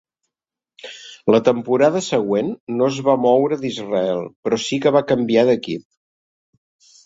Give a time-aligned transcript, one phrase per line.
[1.35, 5.89] La temporada següent no es va moure d'Israel però sí que va canviar d'equip.